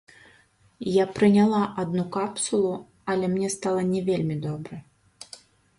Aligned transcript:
Я 0.91 1.03
прыняла 1.19 1.59
адну 1.83 2.03
капсулу, 2.15 2.73
але 3.15 3.25
мне 3.35 3.47
стала 3.59 3.81
не 3.95 4.01
вельмі 4.11 4.35
добра. 4.49 4.75